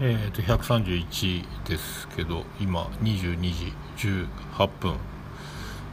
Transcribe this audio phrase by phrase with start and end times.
[0.00, 4.96] えー、と131ですけど今22時18分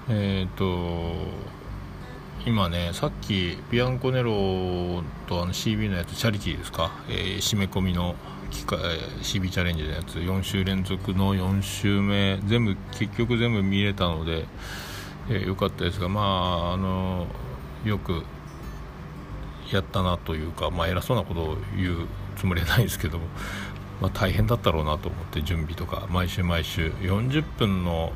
[0.09, 1.13] えっ、ー、と
[2.45, 8.15] 今ねさっきビアンコネロとあの CB のやつチャリティーですか、えー、締め込みの
[8.49, 8.79] 機械
[9.21, 10.15] CB チャレンジのやつ。
[10.15, 14.45] 4週連続の4週目全部結局全部見れたので、
[15.29, 17.27] えー、よかったですがまああの
[17.83, 18.23] よく
[19.71, 23.19] やったなというか、まあ、偉そうなことを言うつもりはないですけど
[24.01, 28.13] まあ、大変だったろうなと思って準備とか毎週毎週40分の、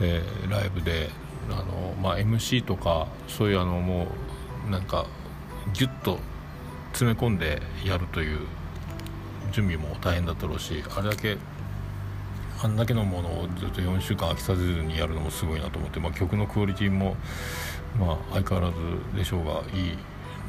[0.00, 1.10] えー、ライブで
[1.50, 4.06] あの、まあ、MC とかそういうあのも
[4.66, 5.06] うなんか
[5.74, 6.18] ギュッと
[6.92, 8.38] 詰め込んでやるという
[9.52, 11.36] 準備も大変だったろうしあれだけ
[12.60, 17.16] あんだけのものをずっと4週間飽きさせずにやるのもすごいなと思って、まあ、曲のクオリティも、
[18.00, 19.98] まあ、相変わらずでしょうがいい。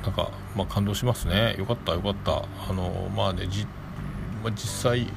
[0.04, 1.56] なんか、まあ、感動しますね。
[1.60, 2.46] よかったよかった。
[2.68, 3.46] あのまあね
[4.44, 5.08] まあ、実際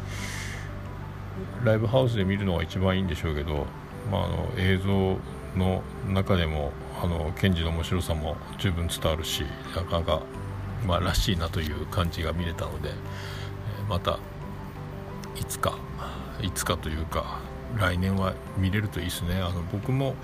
[1.64, 3.66] ライブハウスで見るのが一番いいんでしょうけど、
[4.10, 5.16] まあ、あの映像
[5.56, 10.22] の中でもあのケンジの面白さも十分伝わるしなかなか、
[10.86, 12.90] まあ、らしいなという感じが見れたので
[13.88, 14.18] また
[15.36, 15.76] いつか
[16.42, 17.40] いつかというか
[17.78, 19.36] 来年は見れるといいですね。
[19.36, 20.14] あの僕も、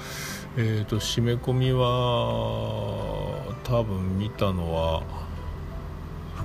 [0.56, 1.88] えーと、締め込みは
[3.64, 5.02] 多分見たのは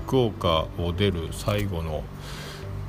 [0.05, 2.03] 福岡を出る最後の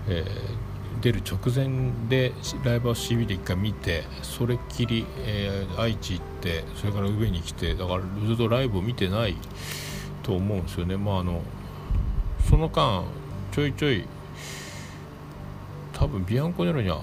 [0.06, 2.32] えー、出る直前で
[2.64, 9.36] ライブハウス CB で1回見てそれっきり、えー、愛知行ってそれから上に来てだからずっとライブを見てない
[10.22, 10.96] と思うんですよね。
[10.96, 11.42] まああの
[12.48, 13.04] その間
[13.52, 14.04] ちょいちょい
[15.92, 17.02] 多分ビアンコネロには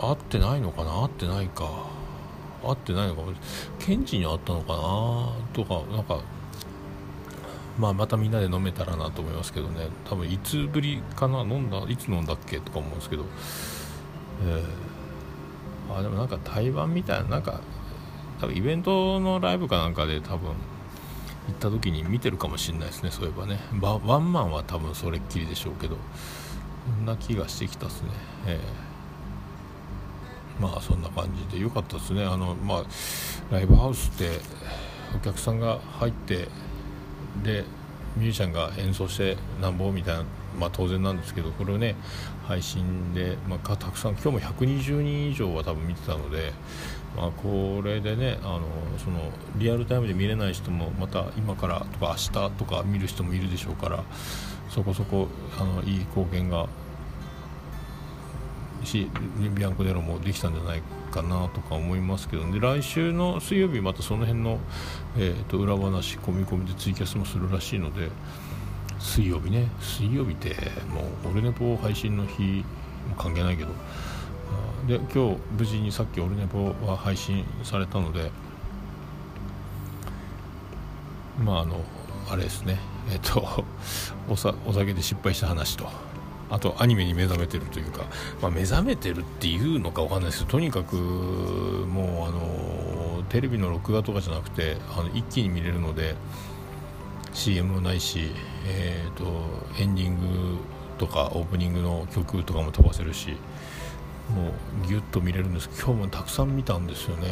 [0.00, 1.70] 会ってないのかな会ってないか
[2.62, 3.22] 会ってないのか
[3.78, 6.20] ケンジに会ったのかなとかなんか
[7.78, 9.88] まあ、またみんなで飲めたらなと思いますけどね。
[10.08, 11.40] 多分いつぶりかな？
[11.40, 11.78] 飲んだ？
[11.88, 13.24] いつ飲んだっけとか思うんですけど、
[14.46, 17.60] えー、あでもなんか対バンみたいななんか
[18.40, 20.54] 多分イベントのライブかなんかで多分行
[21.52, 23.58] った時に見てるかもしれないですねそういえばね。
[23.80, 25.96] ワンマンは多分それっきりでしょうけど。
[26.84, 28.10] そんな気がしてきたっすね、
[28.46, 32.22] えー、まあそんな感じで良かったですね。
[32.24, 32.84] あのまあ
[33.50, 34.38] ライブハウスって
[35.16, 36.46] お客さんが入って
[37.42, 37.64] で
[38.16, 40.24] ミュージシャンが演奏してなんぼみたいな、
[40.58, 41.96] まあ、当然なんですけどこれをね
[42.46, 46.52] 配信で、まあ、たくさん今日も120人以上は多分見てたので、
[47.16, 48.60] まあ、これでねあの
[48.98, 54.04] そのリアルタイムで見れない人もまた今からとか明日とか見る人もいるでしょうから
[54.68, 55.28] そこそこ
[55.58, 56.68] あのいい貢献が
[58.84, 59.08] し
[59.54, 60.84] ビアンコ・デロもできたんじゃないか
[61.14, 64.58] かなとか思いますけどで来週の水曜日またその辺の、
[65.16, 68.10] えーと、裏話込み込みでツイキャスもするらしいので
[68.98, 69.68] 水曜日ね。
[69.80, 70.56] 水曜日って
[70.88, 72.64] もうオルネポ配信の日
[73.08, 73.70] も関係ないけど。
[74.88, 78.30] で今日無事にさっきオルネポは配信されたので
[81.42, 81.80] まああの
[82.30, 82.78] あれですね。
[83.10, 83.64] えっ、ー、と
[84.66, 86.13] お酒で失敗した話と。
[86.54, 88.04] あとアニメに目覚めてるというか、
[88.40, 96.14] まあ、目覚めてるっていうのか分かんないですけどとにかくもうあのテレビの録画とかじゃなくてあの一気に見れるので
[97.32, 98.30] CM もないし、
[98.68, 99.24] えーと、
[99.80, 100.58] エンディング
[100.96, 103.30] とかオープニングの曲とかも飛ばせるし
[104.32, 104.52] も
[104.84, 105.68] うギュッと見れるんです。
[105.76, 107.26] 今日もたくさん見たんですよね、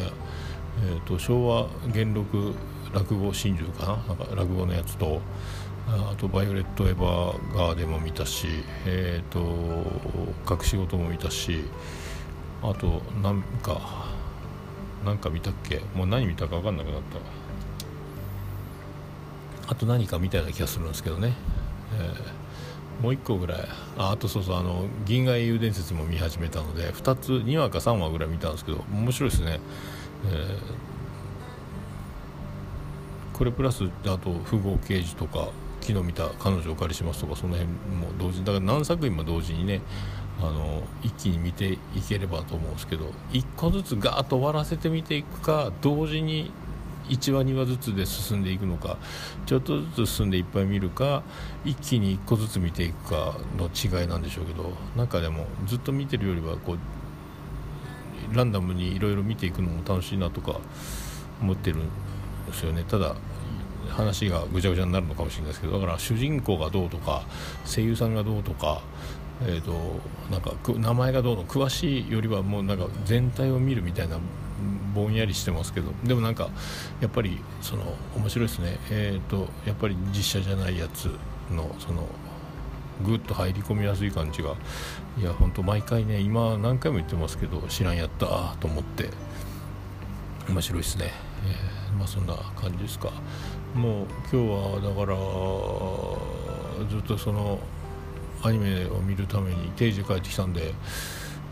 [0.85, 2.53] えーと、と昭和元禄
[2.93, 4.15] 落語真珠かな？
[4.15, 5.21] なんか落語のやつと
[5.87, 8.47] あと「バイオレット・エヴァーガーデ」も見たし、
[8.85, 9.39] えーと、
[10.49, 11.65] 隠し事も見たし
[12.61, 14.05] あとなんか
[15.05, 15.81] なんか見たっけ？
[15.93, 17.01] もう何見たか分かんなくなっ
[19.65, 19.71] た。
[19.71, 21.33] あと何かみたいな気がするんですけどね、
[21.97, 23.67] えー、もう1個ぐらい。
[23.97, 29.59] ああとそうそうあの「銀河英雄伝説」も見始めたので2つ2話か3話ぐらい見たんですけど面白いですね、
[30.31, 34.17] えー、これプラスあと
[34.49, 35.49] 「富豪刑事」とか
[35.83, 39.81] 昨日見た「彼女お借りします」とかその辺も同時にだから何作品も同時にね
[40.39, 46.51] あの一気に見ていければと思うんですけど1個ずつガーッと終わらせて見ていくか同時に
[47.09, 48.97] 1話2話ずつで進んでいくのか
[49.45, 51.21] ちょっとずつ進んでいっぱい見るか
[51.65, 60.59] 一気に1個ずつ見ていくかの違いなんでしょうけどなんかでもずっと見てるよりはこうランダムにいろいろ見ていくのも楽しいなとか
[61.41, 61.79] 思ってるん
[62.47, 62.83] ですよね。
[62.87, 63.15] ただ
[63.89, 67.23] 話がぐちゃぐちゃになるのかもしれないですけどだから主人公がどうとか
[67.65, 68.81] 声優さんがどうとか、
[69.45, 69.73] えーと、
[70.31, 74.17] なんか名前がどうの詳しいよりはもうなんか全体を見るみたいな
[74.93, 76.49] ぼんやりしてますけどでもなんか
[77.01, 77.83] やっぱりその
[78.15, 78.77] 面白いですね。
[78.91, 81.09] えっ、ー、とやっぱり実写じゃないやつ
[81.51, 82.07] のその
[83.03, 84.55] ぐっと入り込みやすい感じが
[85.17, 89.09] いや本当毎回ね今何回も言ってますけど知らんやったと思って
[90.49, 91.11] 面白いですね、
[91.45, 93.11] えー、まあそんな感じですか。
[93.73, 95.05] もう今日はだか
[96.81, 97.59] らずっとその
[98.43, 100.73] アニメを見るために定時帰ってきたんで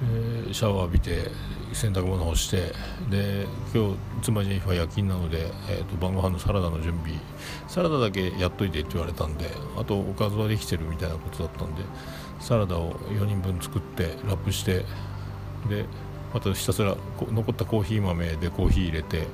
[0.03, 1.29] えー、シャワー浴びて
[1.73, 2.73] 洗濯物干して
[3.09, 7.13] で今日妻ジェニファー夜勤なので、えーと、晩ご飯のサラダの準備
[7.67, 9.45] サラダだけやっといてって言われたんで
[9.77, 11.83] あとおかずはできてるみたいなことだったんで
[12.39, 14.85] サラダを4人分作ってラップして
[15.69, 15.85] で
[16.33, 16.95] またひたすら
[17.31, 19.27] 残ったコーヒー豆でコーヒー入れて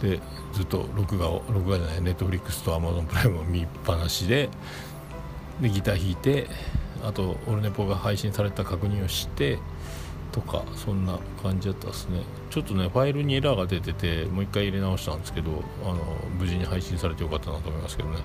[0.00, 0.20] で
[0.52, 4.48] ずっと録画を録画じゃないネットフリックスとアマゾンプライムを見っぱなしで
[5.60, 6.46] でギター弾いて
[7.04, 9.58] あとオルネポが配信された確認をして
[10.32, 12.22] とかそんな感じだったですね。
[12.50, 15.96] ちょっとねファイルにエラーが出ててもう一回入れ直したんですけどあの
[16.38, 18.18] 無事に配信されてよかったなと思いますけどね、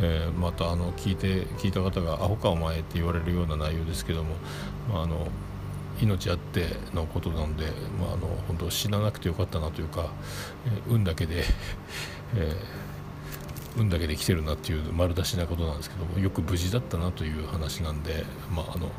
[0.00, 4.34] えー、またあの聞いて聞いた方がアホかお前って言われるような内容ですけども、
[4.92, 5.26] まあ、あの
[6.00, 7.66] 命あってのことなんで、
[8.00, 10.10] まあ、あの本当死ななくてよかったなというか、
[10.66, 11.44] えー、運だけで、
[12.36, 18.24] えー、運だけで来てるなっていう丸出しなことなんですけどもよく無事だったなという話なんで、
[18.54, 18.90] まあ、あの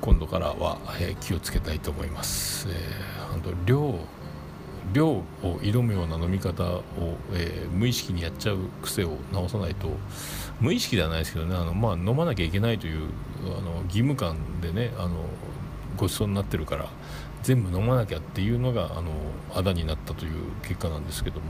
[0.00, 2.68] 今度からは、えー、気をつけたいと思います。
[2.70, 3.94] えー、量
[4.92, 6.82] 量を挑むような飲み方を、
[7.32, 9.88] えー、無意識にやっちゃう癖を直さないと
[10.60, 13.08] 無意識ではないですけどねあの、まあ、飲まなきゃいけないという
[13.44, 15.10] あの義務感でねあの
[15.96, 16.88] ごちそうになってるから
[17.42, 19.10] 全部飲まなきゃっていうのがあの
[19.54, 21.46] あだになったという結果なんですけども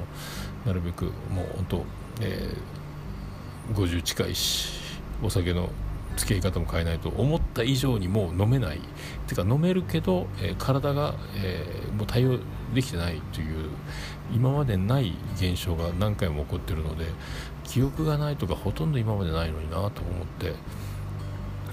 [0.64, 1.84] なるべくもう本当、
[2.20, 4.72] えー、50近いし
[5.22, 5.68] お酒の
[6.16, 8.80] 付き合い方も変えないと思った以上にもう飲めない。
[9.26, 12.38] てか飲めるけど、えー、体が、えー、もう対応
[12.74, 13.70] できてないという
[14.34, 17.06] 今までない現象が何回も起こってるので
[17.64, 19.90] 記憶がないとかほとんど今までないのになと思っ
[20.38, 20.54] て、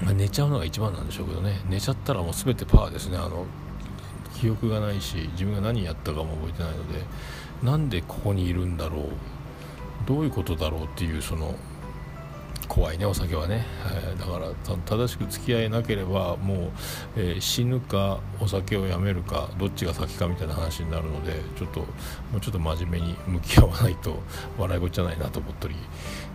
[0.01, 1.61] まあ、寝ちゃうのが一番なんでしょうけどね。
[1.69, 3.17] 寝ちゃったらもう全てパーですね。
[3.17, 3.45] あの
[4.39, 7.03] 記憶がないし自分が何やったかも覚えてないので。
[7.63, 9.03] なんでここにいるんだろう。
[10.05, 11.55] どういうことだろうっていうその
[12.67, 14.51] 怖いねお酒はね、えー、だから
[14.85, 16.71] 正しく付き合えなければもう、
[17.17, 21.87] えー、死ぬかお酒をやめるかどっちが先かみたいな話になるのでちょっとも
[22.37, 24.21] うちょっと真面目に向き合わないと
[24.57, 25.75] 笑いごっちゃないなと思っており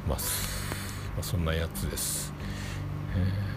[0.09, 0.65] ます、
[1.15, 2.35] まあ、そんなやつです、
[3.17, 3.54] えー、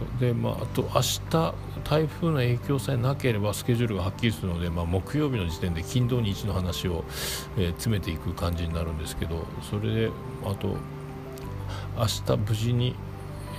[0.00, 0.20] そう。
[0.20, 1.54] でまあ、あと明日
[1.84, 7.04] 台風の影響さえなければスケジュールがはっきりするので、まあ、木曜日の時点で金土日の話を、
[7.56, 10.10] えー、詰めていく感じになるんですけどそれで
[10.44, 10.76] あと
[11.96, 12.94] 明日無事に、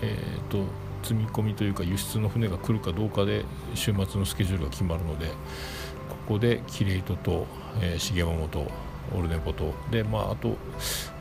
[0.02, 0.64] えーと、
[1.04, 7.48] 積み込みというか輸出の船が来るかどうかで週末のスケジュールが決まるのでここでキレイトと、
[7.82, 8.72] えー、重桃と
[9.14, 10.56] オルネポとで、まあ、あと,、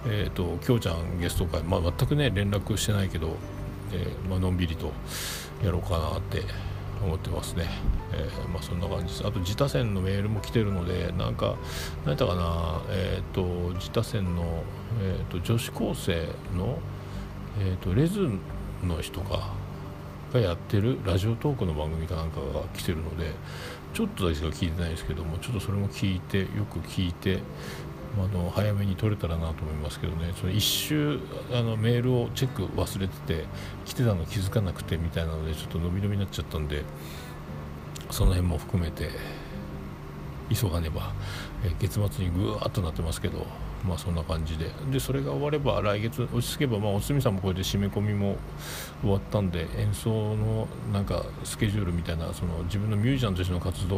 [0.06, 3.36] えーと、きょうちゃんゲスト会、まあ、全くね連絡してないけど、
[3.92, 4.92] え、まあのんびりと
[5.64, 6.42] やろうかなって
[7.02, 7.66] 思ってますね、
[8.12, 9.26] えー、まあ、そんな感じです。
[9.26, 11.56] あと自他戦のメールも来てるのでなんか
[12.04, 12.82] 何やったかな。
[12.90, 14.62] え、ー、と自他戦の、
[15.00, 16.26] えーと、女子高生
[16.56, 16.78] の、
[17.58, 18.28] えーと、レズ
[18.84, 19.50] の人が
[20.32, 23.32] がやってるラジオトークの番組かなんかが来てるので
[23.92, 27.40] ちょっとだけしか聞いてないですけどもちょっとそれも聞いてよく聞いて
[28.18, 31.20] あの早めに取れたらなと思いますけどねその1周
[31.52, 33.44] あのメールをチェック忘れてて
[33.84, 36.82] 来てたの気づかなくてみたいなのでちょっと伸び伸びになっちゃったんで
[38.10, 39.10] その辺も含めて
[40.52, 41.12] 急がねば、
[41.64, 43.46] え月末にぐわっとなってますけど
[43.84, 48.36] まあそんな感じででそれが終われば来月落ち着けば、まあ、おつみさんもこれで締め込みも
[49.00, 53.96] 終わったんで演奏のなんかスケジュールみたいなその自分のミュージシャンとしての活動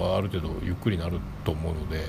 [0.00, 2.04] はある程度ゆっくりなると思うので。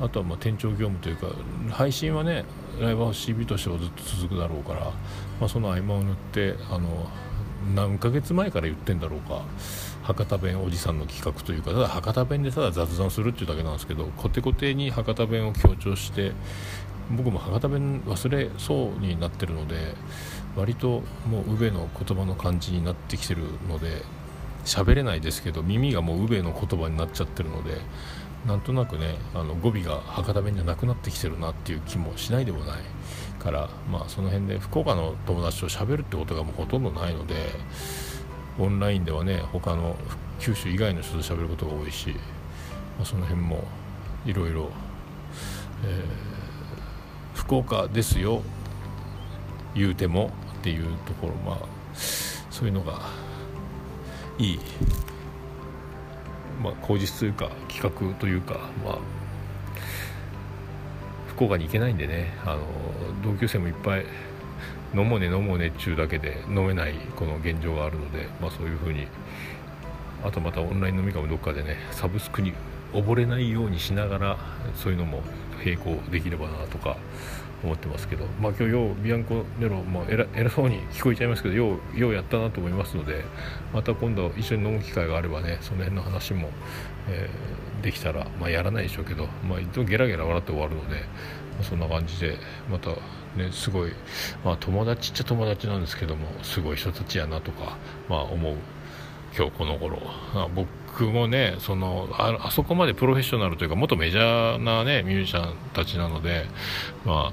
[0.00, 1.28] あとはまあ店長業務というか
[1.70, 2.44] 配信はね
[2.80, 4.80] ライブハウス CB としてはずっと続くだろうから、
[5.40, 7.08] まあ、その合間を縫ってあの
[7.74, 9.42] 何ヶ月前から言ってんだろうか
[10.02, 16.32] 博多弁おじさんの企画というかただ博多弁でただ雑談するっていうだけなんですけどコテコテに博多弁を強調して
[17.10, 19.94] 僕も博多弁忘れそうになってるので
[20.56, 24.02] 割ともう宇部の言葉の感じになってきてるので
[24.64, 27.78] 喋れないですけど耳がもう宇部の言葉になっちゃってるので
[28.46, 32.78] なんとなくねあの語尾が博多弁じゃなくなってきてるなっていう気もしないでもない
[33.38, 37.34] からまあその辺で福岡の友達と喋るってことがもうほとんどないので
[38.58, 39.96] オンラインではね他の
[40.40, 42.10] 九州以外の人と喋ることが多いし、
[42.96, 43.64] まあ、その辺も
[44.24, 44.70] いろいろ
[47.34, 48.42] 福岡ですよ
[49.74, 51.58] 言うてもっていうところまあ
[51.94, 53.00] そういうのが
[54.38, 54.60] いい
[56.62, 58.98] まあ、口実というか企画というか、まあ、
[61.28, 62.62] 福岡に行けないんでねあの
[63.22, 64.04] 同級生もいっぱい
[64.94, 69.06] 飲もうね飲もうねっちゅうだけで飲めないこの現状があるので、まあ、そういう風に
[70.24, 72.52] あとまたオンライン飲み会もどっかでねサブスクに
[72.92, 74.38] 溺れないようにしながら
[74.74, 75.22] そういうのも
[75.64, 76.96] 並行できればなとか
[77.62, 83.24] 思ってますけど、まあ、今日ようビアンコネロも偉偉そうに聞こえちゃいますけどようようやったなと思いますので
[83.72, 86.50] また今度一緒に飲む機会があればねその辺の話も、
[87.08, 91.02] えー、できたら、まあ、やらないでしょうけど、まあ、いつもゲラゲラ笑って終わるので、ま
[91.60, 92.36] あ、そんな感じで
[92.70, 92.90] また
[93.36, 93.92] ねすごい、
[94.44, 97.76] まあ、友達っちゃ友達なんですけどもすごい人たちやなとか、
[98.08, 98.56] まあ、思う
[99.36, 99.98] 今日この頃。
[100.34, 106.46] あ、僕僕もねそのああそこまでプロフェッショナルというか元メジャーな、ね、ミュージシャンたちなので、
[107.04, 107.32] ま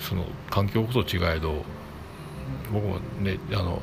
[0.00, 1.64] その環境こそ違えど
[2.72, 3.80] 僕もねあの、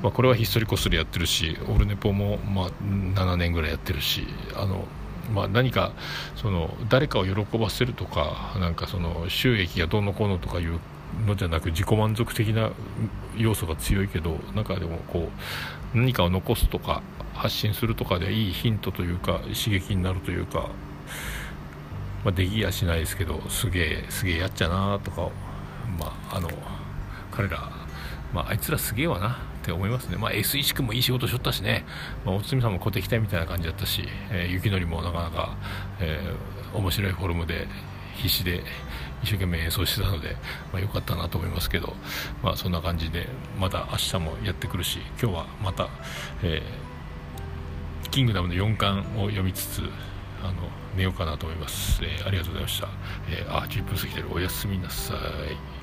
[0.00, 4.84] まあ、これはひっそりこっそりやってるしオルネポも、まあ、7年ぐらいやってるしあの
[5.34, 5.92] まあ、何か
[6.36, 10.80] その誰かを喜ばせるとかなんかその収益がどうのこうのとかいう
[11.26, 12.70] のじゃなく自己満足的な
[13.36, 15.28] 要素が強いけどなんかでもこ
[15.94, 17.02] う何かを残すとか
[17.38, 20.68] 発信するとかでいいヒントというか刺激になるというか、
[22.24, 25.30] まあ、できやしないですけどすげえすげえやっちゃなとか、
[25.98, 26.50] まあ、あの
[27.30, 27.70] 彼ら、
[28.32, 31.84] まあ、あいつらすげえわなって思いますね、まあ、S 石君もいい仕事しとったしね、
[32.24, 34.02] まあ、おつみさんも小敵隊みたいな感じだったし、
[34.32, 35.56] えー、雪のりもなかなか、
[36.00, 37.68] えー、面白いフォルムで
[38.16, 38.64] 必死で
[39.22, 40.36] 一生懸命演奏してたので、
[40.72, 41.94] まあ、よかったなと思いますけど、
[42.42, 43.28] まあ、そんな感じで
[43.58, 45.88] また明日もやってくるし今日はまた、
[46.42, 46.87] えー、
[48.10, 49.82] キングダムの4巻を読みつつ
[50.42, 50.54] あの
[50.96, 52.88] 寝ようかなと思います、えー、ありがとうございました、
[53.28, 55.77] えー、あ10分過ぎてるおやすみなさい。